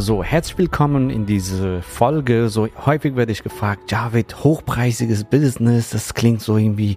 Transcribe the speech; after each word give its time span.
So, 0.00 0.24
herzlich 0.24 0.56
willkommen 0.56 1.10
in 1.10 1.26
diese 1.26 1.82
Folge. 1.82 2.48
So 2.48 2.68
häufig 2.86 3.16
werde 3.16 3.32
ich 3.32 3.42
gefragt, 3.42 3.92
Javid, 3.92 4.42
hochpreisiges 4.42 5.24
Business, 5.24 5.90
das 5.90 6.14
klingt 6.14 6.40
so 6.40 6.56
irgendwie 6.56 6.96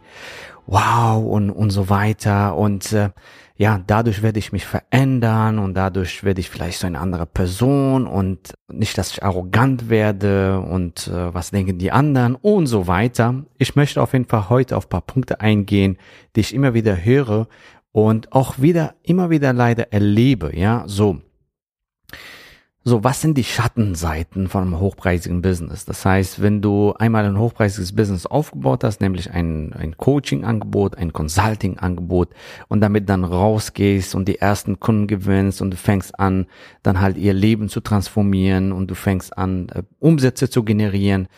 wow 0.68 1.22
und, 1.22 1.50
und 1.50 1.72
so 1.72 1.90
weiter. 1.90 2.56
Und 2.56 2.94
äh, 2.94 3.10
ja, 3.58 3.82
dadurch 3.86 4.24
werde 4.24 4.40
ich 4.40 4.54
mich 4.54 4.66
verändern 4.66 5.60
und 5.60 5.74
dadurch 5.74 6.24
werde 6.24 6.40
ich 6.40 6.50
vielleicht 6.50 6.80
so 6.80 6.88
eine 6.88 7.00
andere 7.00 7.26
Person 7.26 8.08
und 8.08 8.54
nicht, 8.72 8.98
dass 8.98 9.12
ich 9.12 9.22
arrogant 9.22 9.90
werde 9.90 10.62
und 10.62 11.10
äh, 11.10 11.34
was 11.34 11.52
denken 11.52 11.80
die 11.80 11.92
anderen 11.92 12.36
und 12.36 12.68
so 12.68 12.88
weiter. 12.88 13.44
Ich 13.58 13.76
möchte 13.76 14.02
auf 14.02 14.14
jeden 14.14 14.30
Fall 14.30 14.48
heute 14.48 14.78
auf 14.78 14.88
paar 14.88 15.02
Punkte 15.02 15.42
eingehen, 15.42 15.98
die 16.38 16.40
ich 16.40 16.54
immer 16.54 16.74
wieder 16.74 17.04
höre 17.04 17.50
und 17.92 18.32
auch 18.32 18.62
wieder, 18.62 18.96
immer 19.04 19.30
wieder 19.30 19.52
leider 19.52 19.92
erlebe, 19.92 20.58
ja, 20.58 20.86
so. 20.88 21.20
So, 22.86 23.02
was 23.02 23.22
sind 23.22 23.38
die 23.38 23.46
Schattenseiten 23.46 24.50
von 24.50 24.64
einem 24.64 24.80
hochpreisigen 24.80 25.42
Business? 25.42 25.86
Das 25.86 26.04
heißt, 26.04 26.42
wenn 26.42 26.62
du 26.62 26.94
einmal 26.94 27.24
ein 27.24 27.40
hochpreisiges 27.40 27.96
Business 27.96 28.26
aufgebaut 28.26 28.84
hast, 28.84 29.00
nämlich 29.00 29.32
ein, 29.32 29.72
ein 29.72 29.96
Coaching-Angebot, 29.96 30.98
ein 30.98 31.14
Consulting-Angebot 31.14 32.32
und 32.68 32.82
damit 32.82 33.08
dann 33.08 33.24
rausgehst 33.24 34.16
und 34.16 34.28
die 34.28 34.40
ersten 34.40 34.82
Kunden 34.82 35.08
gewinnst 35.08 35.62
und 35.62 35.72
du 35.72 35.78
fängst 35.78 36.20
an, 36.20 36.48
dann 36.82 37.00
halt 37.00 37.16
ihr 37.16 37.34
Leben 37.34 37.70
zu 37.70 37.80
transformieren 37.80 38.74
und 38.74 38.92
du 38.92 38.96
fängst 38.96 39.38
an, 39.38 39.70
äh, 39.70 39.84
Umsätze 40.00 40.50
zu 40.50 40.64
generieren 40.64 41.30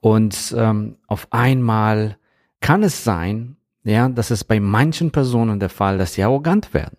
und 0.00 0.54
ähm, 0.56 0.96
auf 1.06 1.28
einmal 1.32 2.16
kann 2.60 2.82
es 2.82 3.04
sein, 3.04 3.56
ja, 3.84 4.08
dass 4.08 4.30
es 4.30 4.42
bei 4.42 4.58
manchen 4.58 5.10
Personen 5.10 5.60
der 5.60 5.68
Fall, 5.68 5.98
dass 5.98 6.14
sie 6.14 6.22
arrogant 6.22 6.72
werden. 6.72 6.96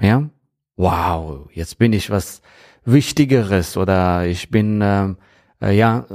Ja, 0.00 0.30
wow, 0.76 1.48
jetzt 1.52 1.78
bin 1.78 1.92
ich 1.92 2.10
was 2.10 2.42
Wichtigeres 2.92 3.76
oder 3.76 4.26
ich 4.26 4.50
bin 4.50 4.80
äh, 4.80 5.14
äh, 5.60 5.76
ja 5.76 6.06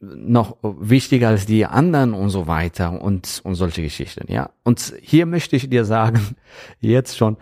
noch 0.00 0.56
wichtiger 0.62 1.28
als 1.28 1.46
die 1.46 1.66
anderen 1.66 2.14
und 2.14 2.30
so 2.30 2.46
weiter 2.46 3.00
und 3.00 3.40
und 3.44 3.54
solche 3.54 3.82
Geschichten. 3.82 4.30
Ja, 4.32 4.50
und 4.64 4.94
hier 5.00 5.26
möchte 5.26 5.56
ich 5.56 5.68
dir 5.68 5.84
sagen, 5.84 6.36
jetzt 6.80 7.16
schon 7.16 7.36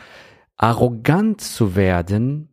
arrogant 0.57 1.41
zu 1.41 1.75
werden, 1.75 2.49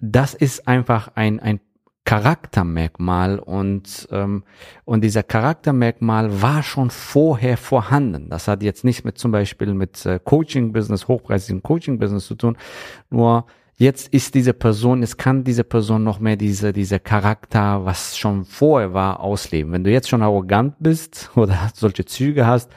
das 0.00 0.34
ist 0.34 0.66
einfach 0.68 1.12
ein 1.14 1.40
ein 1.40 1.60
Charaktermerkmal 2.04 3.38
und 3.38 4.08
ähm, 4.10 4.44
und 4.86 5.02
dieser 5.02 5.22
Charaktermerkmal 5.22 6.40
war 6.40 6.62
schon 6.62 6.88
vorher 6.88 7.58
vorhanden. 7.58 8.30
Das 8.30 8.48
hat 8.48 8.62
jetzt 8.62 8.82
nicht 8.82 9.04
mit 9.04 9.18
zum 9.18 9.30
Beispiel 9.30 9.74
mit 9.74 10.06
äh, 10.06 10.18
Coaching-Business, 10.18 11.06
hochpreisigen 11.06 11.62
Coaching-Business 11.62 12.26
zu 12.26 12.34
tun. 12.34 12.56
Nur 13.10 13.44
jetzt 13.78 14.12
ist 14.12 14.34
diese 14.34 14.52
Person, 14.52 15.02
es 15.02 15.16
kann 15.16 15.44
diese 15.44 15.64
Person 15.64 16.04
noch 16.04 16.20
mehr 16.20 16.36
diese 16.36 16.72
diese 16.72 17.00
Charakter, 17.00 17.84
was 17.84 18.18
schon 18.18 18.44
vorher 18.44 18.92
war, 18.92 19.20
ausleben. 19.20 19.72
Wenn 19.72 19.84
du 19.84 19.90
jetzt 19.90 20.08
schon 20.08 20.22
arrogant 20.22 20.74
bist 20.80 21.30
oder 21.36 21.70
solche 21.74 22.04
Züge 22.04 22.46
hast, 22.46 22.70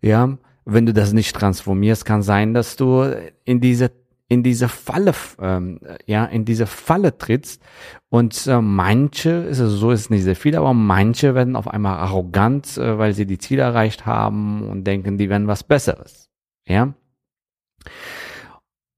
ja, 0.00 0.38
wenn 0.64 0.86
du 0.86 0.92
das 0.92 1.12
nicht 1.12 1.34
transformierst, 1.34 2.04
kann 2.04 2.22
sein, 2.22 2.54
dass 2.54 2.76
du 2.76 3.14
in 3.44 3.60
diese 3.60 3.90
in 4.30 4.42
diese 4.42 4.68
Falle, 4.68 5.14
ähm, 5.40 5.80
ja, 6.06 6.26
in 6.26 6.44
diese 6.44 6.66
Falle 6.66 7.16
trittst. 7.16 7.62
Und 8.10 8.46
äh, 8.46 8.60
manche, 8.60 9.44
also 9.48 9.68
so 9.68 9.90
ist 9.90 10.00
es 10.00 10.10
nicht 10.10 10.24
sehr 10.24 10.36
viel, 10.36 10.54
aber 10.54 10.74
manche 10.74 11.34
werden 11.34 11.56
auf 11.56 11.66
einmal 11.66 11.96
arrogant, 11.98 12.76
äh, 12.76 12.98
weil 12.98 13.14
sie 13.14 13.24
die 13.24 13.38
Ziele 13.38 13.62
erreicht 13.62 14.04
haben 14.04 14.68
und 14.68 14.84
denken, 14.84 15.16
die 15.16 15.30
werden 15.30 15.46
was 15.46 15.64
Besseres. 15.64 16.28
Ja. 16.66 16.92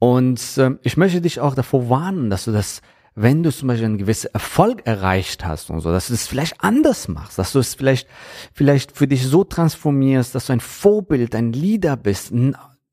Und 0.00 0.56
äh, 0.56 0.71
ich 0.83 0.97
möchte 0.97 1.21
dich 1.21 1.41
auch 1.41 1.55
davor 1.55 1.91
warnen, 1.91 2.31
dass 2.31 2.47
du 2.47 2.53
das, 2.53 2.81
wenn 3.15 3.43
du 3.43 3.53
zum 3.53 3.69
Beispiel 3.69 3.84
einen 3.84 3.99
gewissen 3.99 4.33
Erfolg 4.33 4.87
erreicht 4.87 5.44
hast 5.44 5.69
und 5.69 5.81
so, 5.81 5.93
dass 5.93 6.09
du 6.09 6.15
es 6.15 6.27
vielleicht 6.27 6.65
anders 6.65 7.06
machst, 7.06 7.38
dass 7.38 7.53
du 7.53 7.59
es 7.59 7.75
vielleicht, 7.75 8.09
vielleicht 8.55 8.97
für 8.97 9.06
dich 9.06 9.27
so 9.27 9.44
transformierst, 9.44 10.34
dass 10.34 10.47
du 10.47 10.55
ein 10.55 10.61
Vorbild, 10.61 11.34
ein 11.34 11.53
Leader 11.53 11.99
bist, 11.99 12.33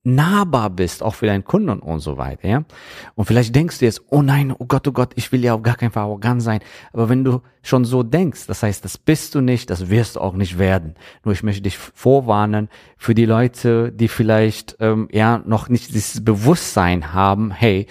nahbar 0.08 0.70
bist, 0.70 1.04
auch 1.04 1.16
für 1.16 1.26
deinen 1.26 1.44
Kunden 1.44 1.80
und 1.80 2.00
so 2.00 2.18
weiter, 2.18 2.48
ja. 2.48 2.64
Und 3.16 3.26
vielleicht 3.26 3.54
denkst 3.54 3.80
du 3.80 3.86
jetzt, 3.86 4.04
oh 4.10 4.22
nein, 4.22 4.54
oh 4.58 4.66
Gott, 4.66 4.88
oh 4.88 4.94
Gott, 4.94 5.12
ich 5.16 5.32
will 5.32 5.44
ja 5.44 5.54
auf 5.54 5.64
gar 5.64 5.76
keinen 5.76 5.92
Fall 5.92 6.04
arrogant 6.04 6.42
sein. 6.42 6.62
Aber 6.94 7.10
wenn 7.10 7.26
du 7.26 7.42
schon 7.62 7.84
so 7.84 8.04
denkst, 8.04 8.48
das 8.48 8.64
heißt, 8.64 8.86
das 8.86 8.98
bist 8.98 9.36
du 9.36 9.42
nicht, 9.42 9.70
das 9.70 9.90
wirst 9.90 10.16
du 10.16 10.22
auch 10.22 10.34
nicht 10.34 10.58
werden. 10.58 10.96
Nur 11.26 11.34
ich 11.34 11.44
möchte 11.44 11.62
dich 11.62 11.78
vorwarnen 11.78 12.70
für 12.96 13.14
die 13.14 13.26
Leute, 13.26 13.92
die 13.92 14.08
vielleicht 14.08 14.78
ähm, 14.80 15.10
ja 15.12 15.40
noch 15.46 15.68
nicht 15.68 15.94
dieses 15.94 16.24
Bewusstsein 16.24 17.14
haben, 17.14 17.52
hey, 17.52 17.88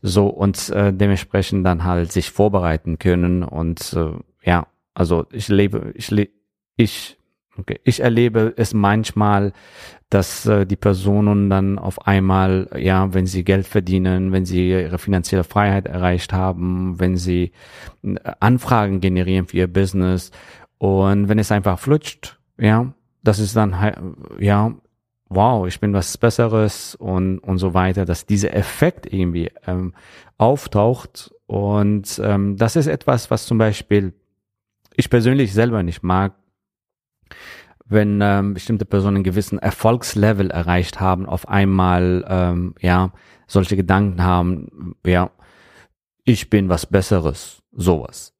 so 0.00 0.28
und 0.28 0.70
äh, 0.70 0.94
dementsprechend 0.94 1.66
dann 1.66 1.84
halt 1.84 2.10
sich 2.10 2.30
vorbereiten 2.30 2.98
können 2.98 3.42
und 3.42 3.92
äh, 3.92 4.12
ja, 4.42 4.66
also 4.94 5.26
ich 5.30 5.48
lebe, 5.48 5.92
ich 5.94 6.10
lebe, 6.10 6.32
ich 6.76 7.19
Okay. 7.60 7.78
Ich 7.84 8.00
erlebe 8.00 8.54
es 8.56 8.72
manchmal, 8.72 9.52
dass 10.08 10.46
äh, 10.46 10.64
die 10.66 10.76
Personen 10.76 11.50
dann 11.50 11.78
auf 11.78 12.06
einmal, 12.06 12.70
ja, 12.76 13.12
wenn 13.12 13.26
sie 13.26 13.44
Geld 13.44 13.66
verdienen, 13.66 14.32
wenn 14.32 14.46
sie 14.46 14.70
ihre 14.70 14.98
finanzielle 14.98 15.44
Freiheit 15.44 15.86
erreicht 15.86 16.32
haben, 16.32 16.98
wenn 16.98 17.18
sie 17.18 17.52
äh, 18.02 18.16
Anfragen 18.40 19.00
generieren 19.00 19.46
für 19.46 19.58
ihr 19.58 19.72
Business 19.72 20.30
und 20.78 21.28
wenn 21.28 21.38
es 21.38 21.52
einfach 21.52 21.78
flutscht, 21.78 22.38
ja, 22.58 22.94
das 23.22 23.38
ist 23.38 23.54
dann 23.54 23.76
ja, 24.38 24.74
wow, 25.28 25.66
ich 25.68 25.78
bin 25.80 25.92
was 25.92 26.16
Besseres 26.16 26.94
und 26.94 27.40
und 27.40 27.58
so 27.58 27.74
weiter, 27.74 28.06
dass 28.06 28.24
dieser 28.24 28.54
Effekt 28.54 29.12
irgendwie 29.12 29.50
ähm, 29.66 29.92
auftaucht 30.38 31.34
und 31.46 32.20
ähm, 32.24 32.56
das 32.56 32.76
ist 32.76 32.86
etwas, 32.86 33.30
was 33.30 33.44
zum 33.44 33.58
Beispiel 33.58 34.14
ich 34.96 35.10
persönlich 35.10 35.52
selber 35.52 35.82
nicht 35.82 36.02
mag, 36.02 36.34
wenn 37.86 38.20
ähm, 38.22 38.54
bestimmte 38.54 38.84
Personen 38.84 39.16
einen 39.16 39.24
gewissen 39.24 39.58
Erfolgslevel 39.58 40.50
erreicht 40.50 41.00
haben, 41.00 41.26
auf 41.26 41.48
einmal 41.48 42.24
ähm, 42.28 42.74
ja 42.80 43.12
solche 43.46 43.76
Gedanken 43.76 44.22
haben, 44.22 44.94
ja, 45.04 45.30
ich 46.24 46.50
bin 46.50 46.68
was 46.68 46.86
Besseres, 46.86 47.62
sowas. 47.72 48.32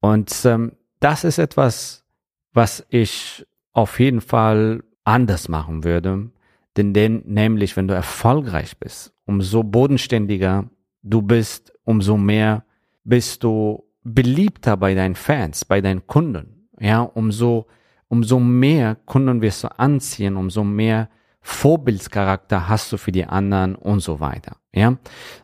Und 0.00 0.32
ähm, 0.44 0.72
das 1.00 1.24
ist 1.24 1.38
etwas, 1.38 2.04
was 2.52 2.86
ich 2.88 3.46
auf 3.72 4.00
jeden 4.00 4.22
Fall 4.22 4.82
anders 5.04 5.48
machen 5.48 5.84
würde. 5.84 6.30
Denn, 6.76 6.94
denn 6.94 7.22
nämlich, 7.26 7.76
wenn 7.76 7.88
du 7.88 7.94
erfolgreich 7.94 8.78
bist, 8.78 9.12
umso 9.26 9.62
bodenständiger 9.62 10.68
du 11.02 11.22
bist, 11.22 11.72
umso 11.84 12.16
mehr 12.16 12.64
bist 13.04 13.44
du 13.44 13.84
beliebter 14.02 14.76
bei 14.76 14.94
deinen 14.94 15.14
Fans, 15.14 15.64
bei 15.64 15.80
deinen 15.80 16.06
Kunden. 16.06 16.68
Ja, 16.78 17.02
umso 17.02 17.66
umso 18.08 18.38
mehr 18.40 18.96
Kunden 19.06 19.40
wirst 19.42 19.64
du 19.64 19.78
anziehen, 19.78 20.36
umso 20.36 20.64
mehr 20.64 21.08
Vorbildscharakter 21.40 22.68
hast 22.68 22.92
du 22.92 22.96
für 22.96 23.12
die 23.12 23.24
anderen 23.24 23.76
und 23.76 24.00
so 24.00 24.18
weiter. 24.20 24.56
Ja, 24.72 24.96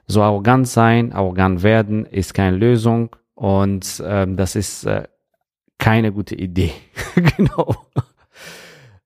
so 0.06 0.22
arrogant 0.22 0.66
sein, 0.66 1.12
arrogant 1.12 1.62
werden 1.62 2.06
ist 2.06 2.34
keine 2.34 2.56
Lösung 2.56 3.14
und 3.34 4.02
ähm, 4.04 4.36
das 4.36 4.56
ist 4.56 4.84
äh, 4.84 5.04
keine 5.78 6.12
gute 6.12 6.34
Idee. 6.34 6.72
genau. 7.36 7.76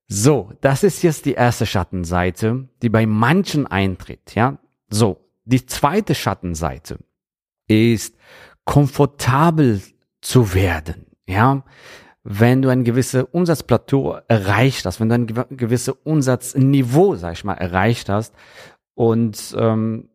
So, 0.09 0.53
das 0.61 0.85
ist 0.85 1.03
jetzt 1.03 1.27
die 1.27 1.35
erste 1.35 1.67
Schattenseite, 1.67 2.69
die 2.83 2.89
bei 2.89 3.07
manchen 3.07 3.67
eintritt. 3.67 4.35
Ja, 4.35 4.59
so 4.89 5.27
die 5.45 5.65
zweite 5.67 6.15
Schattenseite 6.15 6.99
ist 7.69 8.17
komfortabel 8.65 9.81
zu 10.21 10.55
werden. 10.55 11.07
Ja, 11.27 11.65
wenn 12.29 12.61
du 12.61 12.71
ein 12.71 12.83
gewisses 12.83 13.25
Umsatzplateau 13.31 14.19
erreicht 14.27 14.85
hast, 14.85 14.99
wenn 14.99 15.09
du 15.09 15.15
ein 15.15 15.57
gewisses 15.57 15.95
Umsatzniveau, 16.03 17.15
sag 17.15 17.35
ich 17.35 17.45
mal, 17.45 17.55
erreicht 17.55 18.09
hast 18.09 18.35
und 18.95 19.55
ähm, 19.57 20.09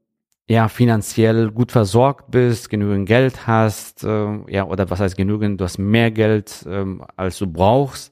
ja 0.49 0.67
finanziell 0.67 1.51
gut 1.51 1.71
versorgt 1.71 2.29
bist, 2.29 2.69
genügend 2.69 3.07
Geld 3.07 3.47
hast, 3.47 4.03
äh, 4.03 4.27
ja 4.49 4.65
oder 4.65 4.89
was 4.89 4.99
heißt 4.99 5.15
genügend, 5.15 5.61
du 5.61 5.63
hast 5.63 5.77
mehr 5.77 6.11
Geld 6.11 6.65
ähm, 6.67 7.01
als 7.15 7.37
du 7.39 7.47
brauchst 7.47 8.11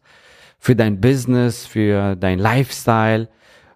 für 0.60 0.78
dein 0.78 1.02
Business, 1.02 1.66
für 1.66 2.16
dein 2.16 2.40
Lifestyle, 2.40 3.28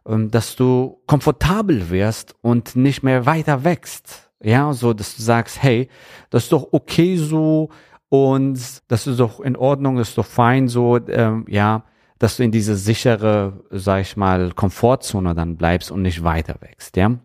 ähm, 0.08 0.32
dass 0.32 0.56
du 0.56 1.02
komfortabel 1.06 1.90
wirst 1.90 2.34
und 2.40 2.78
nicht 2.78 3.04
mehr 3.04 3.26
weiter 3.26 3.66
wächst. 3.66 4.30
Ja, 4.42 4.72
so 4.72 4.94
dass 4.94 5.18
du 5.18 5.22
sagst, 5.22 5.62
hey, 5.62 5.90
das 6.30 6.44
ist 6.44 6.54
doch 6.54 6.70
okay 6.72 7.18
so 7.18 7.70
und 8.14 8.60
das 8.90 9.08
ist 9.08 9.20
doch 9.20 9.40
in 9.40 9.56
Ordnung, 9.56 9.98
ist 9.98 10.20
doch 10.20 10.26
fein 10.28 10.68
so, 10.68 11.00
ähm, 11.08 11.48
ja, 11.50 11.84
dass 12.20 12.38
du 12.38 12.44
in 12.44 12.52
diese 12.52 12.76
sichere, 12.76 13.64
sag 13.72 14.02
ich 14.02 14.16
mal, 14.18 14.52
Komfortzone 14.52 15.34
dann 15.34 15.58
bleibst 15.58 15.90
und 15.90 16.04
nicht 16.04 16.24
weiter 16.24 16.58
wächst, 16.60 16.96
ja. 16.96 17.18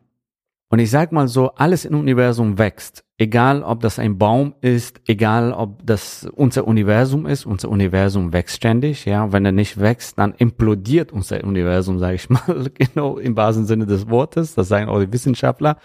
Und 0.71 0.79
ich 0.79 0.91
sag 0.91 1.13
mal 1.13 1.29
so, 1.29 1.51
alles 1.51 1.85
im 1.85 1.95
Universum 1.95 2.57
wächst. 2.57 3.05
Egal, 3.19 3.63
ob 3.65 3.81
das 3.81 3.99
ein 3.99 4.17
Baum 4.17 4.55
ist, 4.63 5.03
egal, 5.07 5.53
ob 5.53 5.85
das 5.85 6.27
unser 6.35 6.67
Universum 6.67 7.27
ist. 7.27 7.45
Unser 7.45 7.69
Universum 7.69 8.33
wächst 8.33 8.57
ständig, 8.57 9.05
ja. 9.05 9.31
Wenn 9.31 9.45
er 9.45 9.53
nicht 9.53 9.79
wächst, 9.79 10.19
dann 10.19 10.33
implodiert 10.39 11.13
unser 11.13 11.45
Universum, 11.45 11.99
sage 11.99 12.15
ich 12.15 12.31
mal, 12.31 12.71
genau 12.75 13.19
im 13.19 13.37
wahrsten 13.37 13.67
Sinne 13.67 13.85
des 13.85 14.09
Wortes. 14.09 14.55
Das 14.55 14.69
sagen 14.69 14.89
auch 14.89 15.01
die 15.01 15.13
Wissenschaftler. 15.13 15.77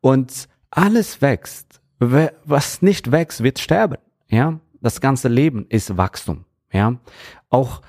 Und 0.00 0.46
alles 0.70 1.20
wächst. 1.20 1.80
Was 1.98 2.80
nicht 2.80 3.10
wächst, 3.10 3.42
wird 3.42 3.58
sterben, 3.58 3.96
ja. 4.28 4.58
Das 4.80 5.00
ganze 5.00 5.28
Leben 5.28 5.66
ist 5.68 5.96
Wachstum, 5.96 6.44
ja. 6.70 6.96
Auch 7.48 7.80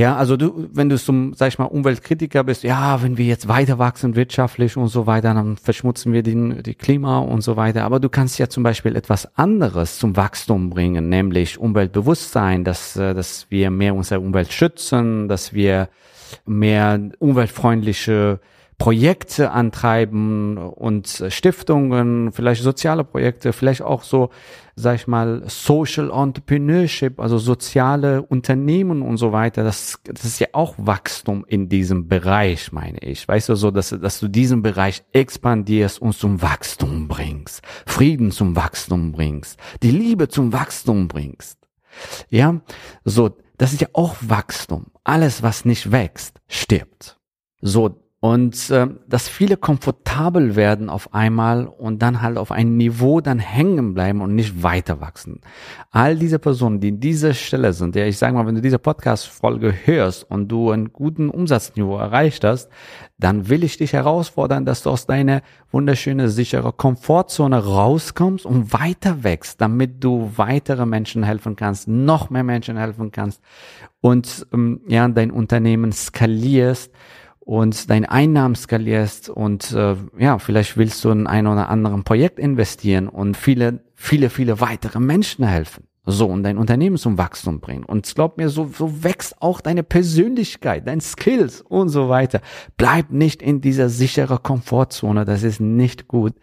ja, 0.00 0.16
also 0.16 0.38
du, 0.38 0.68
wenn 0.72 0.88
du 0.88 0.96
zum, 0.96 1.34
sag 1.34 1.48
ich 1.48 1.58
mal, 1.58 1.66
Umweltkritiker 1.66 2.42
bist, 2.42 2.62
ja, 2.62 3.02
wenn 3.02 3.18
wir 3.18 3.26
jetzt 3.26 3.48
weiter 3.48 3.78
wachsen 3.78 4.16
wirtschaftlich 4.16 4.78
und 4.78 4.88
so 4.88 5.06
weiter, 5.06 5.34
dann 5.34 5.58
verschmutzen 5.58 6.14
wir 6.14 6.22
den, 6.22 6.62
die 6.62 6.74
Klima 6.74 7.18
und 7.18 7.42
so 7.42 7.58
weiter. 7.58 7.84
Aber 7.84 8.00
du 8.00 8.08
kannst 8.08 8.38
ja 8.38 8.48
zum 8.48 8.62
Beispiel 8.62 8.96
etwas 8.96 9.36
anderes 9.36 9.98
zum 9.98 10.16
Wachstum 10.16 10.70
bringen, 10.70 11.10
nämlich 11.10 11.58
Umweltbewusstsein, 11.58 12.64
dass, 12.64 12.96
äh, 12.96 13.12
dass 13.12 13.50
wir 13.50 13.70
mehr 13.70 13.94
unsere 13.94 14.20
Umwelt 14.20 14.52
schützen, 14.52 15.28
dass 15.28 15.52
wir 15.52 15.90
mehr 16.46 16.98
umweltfreundliche 17.18 18.40
Projekte 18.80 19.50
antreiben 19.50 20.56
und 20.56 21.22
Stiftungen, 21.28 22.32
vielleicht 22.32 22.62
soziale 22.62 23.04
Projekte, 23.04 23.52
vielleicht 23.52 23.82
auch 23.82 24.02
so, 24.02 24.30
sag 24.74 24.94
ich 24.94 25.06
mal, 25.06 25.42
Social 25.48 26.10
Entrepreneurship, 26.10 27.20
also 27.20 27.36
soziale 27.36 28.22
Unternehmen 28.22 29.02
und 29.02 29.18
so 29.18 29.32
weiter. 29.32 29.64
Das, 29.64 30.00
das 30.04 30.24
ist 30.24 30.40
ja 30.40 30.46
auch 30.52 30.76
Wachstum 30.78 31.44
in 31.46 31.68
diesem 31.68 32.08
Bereich, 32.08 32.72
meine 32.72 33.00
ich. 33.00 33.28
Weißt 33.28 33.50
du, 33.50 33.54
so, 33.54 33.70
dass, 33.70 33.90
dass 33.90 34.18
du 34.18 34.28
diesen 34.28 34.62
Bereich 34.62 35.02
expandierst 35.12 36.00
und 36.00 36.14
zum 36.14 36.40
Wachstum 36.40 37.06
bringst, 37.06 37.60
Frieden 37.84 38.30
zum 38.30 38.56
Wachstum 38.56 39.12
bringst, 39.12 39.60
die 39.82 39.90
Liebe 39.90 40.28
zum 40.28 40.54
Wachstum 40.54 41.06
bringst. 41.06 41.58
Ja, 42.30 42.62
so, 43.04 43.36
das 43.58 43.74
ist 43.74 43.82
ja 43.82 43.88
auch 43.92 44.16
Wachstum. 44.22 44.86
Alles, 45.04 45.42
was 45.42 45.66
nicht 45.66 45.92
wächst, 45.92 46.40
stirbt. 46.48 47.18
So, 47.60 47.99
und 48.22 48.68
äh, 48.68 48.86
dass 49.08 49.28
viele 49.28 49.56
komfortabel 49.56 50.54
werden 50.54 50.90
auf 50.90 51.14
einmal 51.14 51.66
und 51.66 52.02
dann 52.02 52.20
halt 52.20 52.36
auf 52.36 52.52
ein 52.52 52.76
Niveau 52.76 53.22
dann 53.22 53.38
hängen 53.38 53.94
bleiben 53.94 54.20
und 54.20 54.34
nicht 54.34 54.62
weiter 54.62 55.00
wachsen. 55.00 55.40
All 55.90 56.16
diese 56.16 56.38
Personen, 56.38 56.80
die 56.80 56.88
in 56.88 57.00
dieser 57.00 57.32
Stelle 57.32 57.72
sind, 57.72 57.96
ja, 57.96 58.04
ich 58.04 58.18
sage 58.18 58.34
mal, 58.34 58.46
wenn 58.46 58.54
du 58.54 58.60
diese 58.60 58.78
Podcast-Folge 58.78 59.72
hörst 59.84 60.30
und 60.30 60.48
du 60.48 60.70
einen 60.70 60.92
guten 60.92 61.30
Umsatzniveau 61.30 61.96
erreicht 61.96 62.44
hast, 62.44 62.68
dann 63.16 63.48
will 63.48 63.64
ich 63.64 63.78
dich 63.78 63.94
herausfordern, 63.94 64.66
dass 64.66 64.82
du 64.82 64.90
aus 64.90 65.06
deiner 65.06 65.40
wunderschöne, 65.72 66.28
sichere 66.28 66.74
Komfortzone 66.74 67.64
rauskommst 67.64 68.44
und 68.44 68.74
weiter 68.74 69.24
wächst, 69.24 69.62
damit 69.62 70.04
du 70.04 70.30
weitere 70.36 70.84
Menschen 70.84 71.22
helfen 71.22 71.56
kannst, 71.56 71.88
noch 71.88 72.28
mehr 72.28 72.44
Menschen 72.44 72.76
helfen 72.76 73.12
kannst 73.12 73.40
und 74.02 74.46
ähm, 74.52 74.82
ja, 74.88 75.08
dein 75.08 75.30
Unternehmen 75.30 75.92
skalierst 75.92 76.92
und 77.50 77.90
deine 77.90 78.08
Einnahmen 78.12 78.54
skalierst 78.54 79.28
und 79.28 79.72
äh, 79.72 79.96
ja, 80.16 80.38
vielleicht 80.38 80.76
willst 80.76 81.04
du 81.04 81.10
in 81.10 81.26
ein 81.26 81.48
oder 81.48 81.68
anderen 81.68 82.04
Projekt 82.04 82.38
investieren 82.38 83.08
und 83.08 83.36
viele, 83.36 83.80
viele, 83.96 84.30
viele 84.30 84.60
weitere 84.60 85.00
Menschen 85.00 85.44
helfen. 85.44 85.88
So, 86.06 86.28
und 86.28 86.44
dein 86.44 86.58
Unternehmen 86.58 86.96
zum 86.96 87.18
Wachstum 87.18 87.58
bringen. 87.58 87.82
Und 87.82 88.14
glaub 88.14 88.38
mir, 88.38 88.50
so, 88.50 88.70
so 88.72 89.02
wächst 89.02 89.42
auch 89.42 89.60
deine 89.60 89.82
Persönlichkeit, 89.82 90.86
dein 90.86 91.00
Skills 91.00 91.60
und 91.60 91.88
so 91.88 92.08
weiter. 92.08 92.40
Bleib 92.76 93.10
nicht 93.10 93.42
in 93.42 93.60
dieser 93.60 93.88
sicheren 93.88 94.40
Komfortzone, 94.44 95.24
das 95.24 95.42
ist 95.42 95.60
nicht 95.60 96.06
gut 96.06 96.34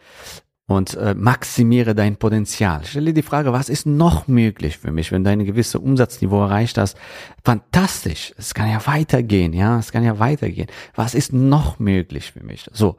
und 0.67 0.95
äh, 0.95 1.15
maximiere 1.15 1.95
dein 1.95 2.17
Potenzial. 2.17 2.81
Stell 2.83 3.05
dir 3.05 3.13
die 3.13 3.21
Frage, 3.21 3.53
was 3.53 3.69
ist 3.69 3.85
noch 3.85 4.27
möglich 4.27 4.77
für 4.77 4.91
mich, 4.91 5.11
wenn 5.11 5.23
du 5.23 5.29
ein 5.29 5.45
gewisses 5.45 5.75
Umsatzniveau 5.75 6.43
erreicht 6.43 6.77
hast? 6.77 6.97
Fantastisch, 7.43 8.33
es 8.37 8.53
kann 8.53 8.69
ja 8.69 8.85
weitergehen, 8.85 9.53
ja, 9.53 9.79
es 9.79 9.93
kann 9.93 10.03
ja 10.03 10.19
weitergehen. 10.19 10.67
Was 10.93 11.15
ist 11.15 11.31
noch 11.31 11.79
möglich 11.79 12.33
für 12.33 12.43
mich? 12.43 12.69
So, 12.73 12.97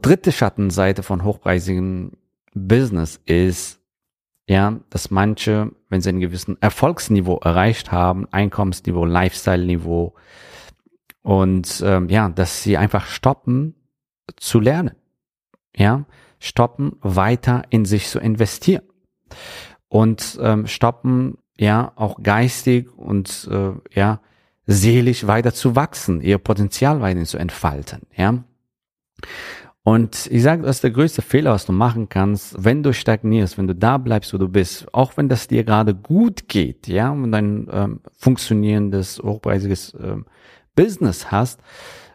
dritte 0.00 0.32
Schattenseite 0.32 1.04
von 1.04 1.22
hochpreisigem 1.22 2.12
Business 2.52 3.20
ist, 3.26 3.78
ja, 4.48 4.80
dass 4.90 5.12
manche, 5.12 5.70
wenn 5.88 6.00
sie 6.00 6.08
ein 6.08 6.20
gewissen 6.20 6.60
Erfolgsniveau 6.60 7.38
erreicht 7.38 7.92
haben, 7.92 8.26
Einkommensniveau, 8.32 9.04
Lifestyle-Niveau, 9.04 10.14
und 11.22 11.80
ähm, 11.86 12.08
ja, 12.08 12.28
dass 12.28 12.64
sie 12.64 12.76
einfach 12.76 13.06
stoppen 13.06 13.76
zu 14.36 14.58
lernen. 14.58 14.96
Ja, 15.76 16.04
stoppen, 16.42 16.96
weiter 17.00 17.62
in 17.70 17.84
sich 17.84 18.08
zu 18.08 18.18
investieren. 18.18 18.82
Und 19.88 20.38
ähm, 20.42 20.66
stoppen, 20.66 21.38
ja, 21.56 21.92
auch 21.94 22.22
geistig 22.22 22.92
und 22.96 23.48
äh, 23.50 23.72
ja, 23.94 24.20
seelisch 24.66 25.26
weiter 25.26 25.54
zu 25.54 25.76
wachsen, 25.76 26.20
ihr 26.20 26.38
Potenzial 26.38 27.00
weiter 27.00 27.24
zu 27.24 27.38
entfalten, 27.38 28.02
ja. 28.16 28.42
Und 29.84 30.28
ich 30.30 30.42
sage, 30.42 30.62
das 30.62 30.76
ist 30.76 30.84
der 30.84 30.92
größte 30.92 31.22
Fehler, 31.22 31.52
was 31.52 31.66
du 31.66 31.72
machen 31.72 32.08
kannst, 32.08 32.54
wenn 32.62 32.82
du 32.82 32.92
stagnierst, 32.92 33.58
wenn 33.58 33.66
du 33.66 33.74
da 33.74 33.98
bleibst, 33.98 34.32
wo 34.32 34.38
du 34.38 34.48
bist, 34.48 34.92
auch 34.94 35.16
wenn 35.16 35.28
das 35.28 35.48
dir 35.48 35.64
gerade 35.64 35.94
gut 35.94 36.48
geht, 36.48 36.88
ja, 36.88 37.10
und 37.10 37.34
ein 37.34 37.68
ähm, 37.70 38.00
funktionierendes, 38.12 39.20
hochpreisiges 39.22 39.94
ähm, 40.00 40.26
Business 40.74 41.30
hast, 41.30 41.60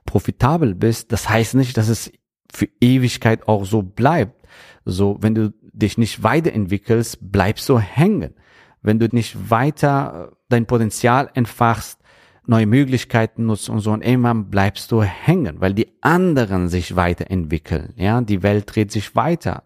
profitabel 0.05 0.75
bist, 0.75 1.11
das 1.11 1.29
heißt 1.29 1.55
nicht, 1.55 1.77
dass 1.77 1.89
es 1.89 2.11
für 2.53 2.67
Ewigkeit 2.81 3.47
auch 3.47 3.65
so 3.65 3.81
bleibt. 3.81 4.47
So, 4.85 5.17
wenn 5.21 5.35
du 5.35 5.53
dich 5.73 5.97
nicht 5.97 6.23
weiterentwickelst, 6.23 7.31
bleibst 7.31 7.67
du 7.69 7.79
hängen. 7.79 8.33
Wenn 8.81 8.99
du 8.99 9.07
nicht 9.11 9.49
weiter 9.49 10.29
äh, 10.31 10.35
dein 10.49 10.65
Potenzial 10.65 11.29
entfachst, 11.33 11.99
neue 12.45 12.65
Möglichkeiten 12.65 13.45
nutzt 13.45 13.69
und 13.69 13.79
so 13.79 13.91
und 13.91 14.01
irgendwann 14.01 14.49
bleibst 14.49 14.91
du 14.91 15.03
hängen, 15.03 15.59
weil 15.59 15.73
die 15.73 15.89
anderen 16.01 16.69
sich 16.69 16.95
weiterentwickeln. 16.95 17.93
Ja, 17.97 18.21
die 18.21 18.41
Welt 18.41 18.73
dreht 18.73 18.91
sich 18.91 19.15
weiter 19.15 19.63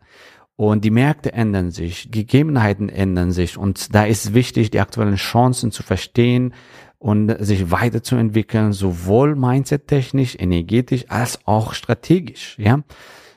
und 0.56 0.84
die 0.84 0.90
Märkte 0.90 1.34
ändern 1.34 1.70
sich, 1.70 2.12
Gegebenheiten 2.12 2.90
ändern 2.90 3.32
sich 3.32 3.58
und 3.58 3.94
da 3.94 4.06
ist 4.06 4.34
wichtig, 4.34 4.72
die 4.72 4.80
aktuellen 4.80 5.16
Chancen 5.16 5.72
zu 5.72 5.84
verstehen, 5.84 6.54
und 7.02 7.36
sich 7.44 7.72
weiterzuentwickeln, 7.72 8.74
sowohl 8.74 9.36
mindset-technisch, 9.36 10.36
energetisch 10.38 11.06
als 11.10 11.40
auch 11.46 11.74
strategisch, 11.74 12.56
ja. 12.60 12.84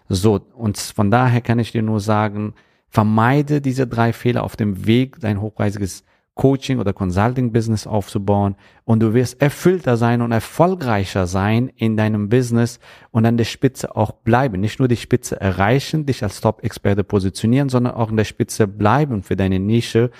So, 0.06 0.38
und 0.54 0.76
von 0.76 1.10
daher 1.10 1.40
kann 1.40 1.58
ich 1.58 1.72
dir 1.72 1.80
nur 1.80 2.00
sagen, 2.00 2.52
vermeide 2.90 3.62
diese 3.62 3.86
drei 3.86 4.12
Fehler 4.12 4.42
auf 4.42 4.56
dem 4.56 4.86
Weg, 4.86 5.18
dein 5.18 5.40
hochpreisiges 5.40 6.04
Coaching 6.34 6.78
oder 6.78 6.92
Consulting 6.92 7.52
Business 7.52 7.86
aufzubauen 7.86 8.56
und 8.84 9.00
du 9.00 9.14
wirst 9.14 9.40
erfüllter 9.40 9.96
sein 9.96 10.20
und 10.20 10.30
erfolgreicher 10.32 11.26
sein 11.26 11.70
in 11.74 11.96
deinem 11.96 12.28
Business 12.28 12.80
und 13.12 13.24
an 13.24 13.38
der 13.38 13.44
Spitze 13.44 13.96
auch 13.96 14.10
bleiben. 14.12 14.60
Nicht 14.60 14.78
nur 14.78 14.88
die 14.88 14.96
Spitze 14.98 15.40
erreichen, 15.40 16.04
dich 16.04 16.22
als 16.22 16.42
Top-Experte 16.42 17.02
positionieren, 17.02 17.70
sondern 17.70 17.94
auch 17.94 18.10
in 18.10 18.18
der 18.18 18.24
Spitze 18.24 18.68
bleiben 18.68 19.22
für 19.22 19.36
deine 19.36 19.58
Nische 19.58 20.10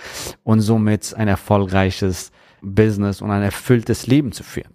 und 0.45 0.61
somit 0.61 1.13
ein 1.15 1.29
erfolgreiches 1.29 2.33
Business 2.65 3.21
und 3.21 3.31
ein 3.31 3.43
erfülltes 3.43 4.07
Leben 4.07 4.33
zu 4.33 4.43
führen. 4.43 4.75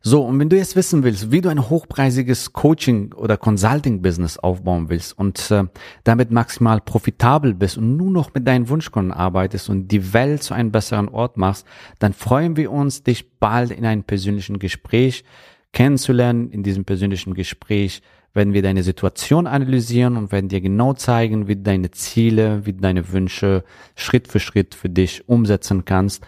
So, 0.00 0.22
und 0.24 0.38
wenn 0.38 0.48
du 0.48 0.56
jetzt 0.56 0.76
wissen 0.76 1.02
willst, 1.02 1.30
wie 1.32 1.40
du 1.40 1.48
ein 1.48 1.68
hochpreisiges 1.70 2.52
Coaching 2.52 3.12
oder 3.14 3.36
Consulting-Business 3.36 4.38
aufbauen 4.38 4.88
willst 4.88 5.18
und 5.18 5.50
äh, 5.50 5.64
damit 6.04 6.30
maximal 6.30 6.80
profitabel 6.80 7.54
bist 7.54 7.78
und 7.78 7.96
nur 7.96 8.10
noch 8.10 8.34
mit 8.34 8.46
deinen 8.46 8.68
Wunschkunden 8.68 9.12
arbeitest 9.12 9.68
und 9.70 9.88
die 9.88 10.12
Welt 10.12 10.42
zu 10.42 10.54
einem 10.54 10.72
besseren 10.72 11.08
Ort 11.08 11.36
machst, 11.36 11.66
dann 11.98 12.12
freuen 12.12 12.56
wir 12.56 12.70
uns, 12.70 13.02
dich 13.02 13.38
bald 13.38 13.70
in 13.70 13.86
einem 13.86 14.04
persönlichen 14.04 14.58
Gespräch 14.58 15.24
kennenzulernen. 15.72 16.50
In 16.50 16.62
diesem 16.62 16.84
persönlichen 16.84 17.34
Gespräch 17.34 18.02
werden 18.34 18.52
wir 18.52 18.62
deine 18.62 18.82
Situation 18.82 19.46
analysieren 19.46 20.16
und 20.16 20.32
werden 20.32 20.48
dir 20.48 20.60
genau 20.60 20.92
zeigen, 20.92 21.46
wie 21.46 21.56
deine 21.56 21.92
Ziele, 21.92 22.66
wie 22.66 22.72
deine 22.72 23.12
Wünsche 23.12 23.64
Schritt 23.94 24.28
für 24.28 24.40
Schritt 24.40 24.74
für 24.74 24.90
dich 24.90 25.28
umsetzen 25.28 25.84
kannst 25.84 26.24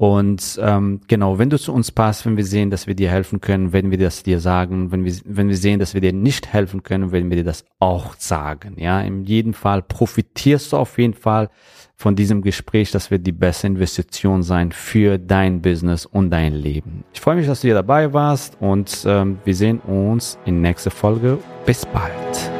Und 0.00 0.58
ähm, 0.62 1.02
genau, 1.08 1.38
wenn 1.38 1.50
du 1.50 1.58
zu 1.58 1.74
uns 1.74 1.90
passt, 1.90 2.24
wenn 2.24 2.38
wir 2.38 2.44
sehen, 2.46 2.70
dass 2.70 2.86
wir 2.86 2.94
dir 2.94 3.10
helfen 3.10 3.42
können, 3.42 3.74
werden 3.74 3.90
wir 3.90 3.98
das 3.98 4.22
dir 4.22 4.40
sagen. 4.40 4.90
Wenn 4.90 5.04
wir, 5.04 5.12
wenn 5.26 5.48
wir 5.50 5.56
sehen, 5.58 5.78
dass 5.78 5.92
wir 5.92 6.00
dir 6.00 6.14
nicht 6.14 6.54
helfen 6.54 6.82
können, 6.82 7.12
werden 7.12 7.28
wir 7.28 7.36
dir 7.36 7.44
das 7.44 7.66
auch 7.80 8.14
sagen. 8.16 8.76
Ja, 8.78 9.02
in 9.02 9.24
jedem 9.24 9.52
Fall 9.52 9.82
profitierst 9.82 10.72
du 10.72 10.78
auf 10.78 10.96
jeden 10.96 11.12
Fall 11.12 11.50
von 11.96 12.16
diesem 12.16 12.40
Gespräch. 12.40 12.92
Das 12.92 13.10
wird 13.10 13.26
die 13.26 13.32
beste 13.32 13.66
Investition 13.66 14.42
sein 14.42 14.72
für 14.72 15.18
dein 15.18 15.60
Business 15.60 16.06
und 16.06 16.30
dein 16.30 16.54
Leben. 16.54 17.04
Ich 17.12 17.20
freue 17.20 17.36
mich, 17.36 17.46
dass 17.46 17.60
du 17.60 17.68
hier 17.68 17.74
dabei 17.74 18.14
warst 18.14 18.56
und 18.58 19.04
ähm, 19.06 19.38
wir 19.44 19.54
sehen 19.54 19.80
uns 19.80 20.38
in 20.46 20.62
nächster 20.62 20.90
Folge. 20.90 21.36
Bis 21.66 21.84
bald. 21.84 22.59